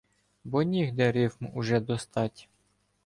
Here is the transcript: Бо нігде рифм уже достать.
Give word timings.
Бо 0.43 0.63
нігде 0.63 1.11
рифм 1.11 1.47
уже 1.53 1.79
достать. 1.79 2.49